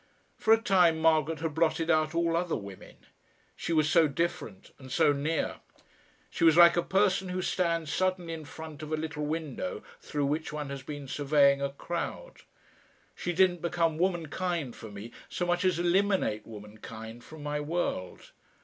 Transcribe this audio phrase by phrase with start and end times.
[0.35, 2.95] For a time Margaret had blotted out all other women;
[3.55, 5.57] she was so different and so near;
[6.31, 10.25] she was like a person who stands suddenly in front of a little window through
[10.25, 12.37] which one has been surveying a crowd.
[13.13, 18.31] She didn't become womankind for me so much as eliminate womankind from my world....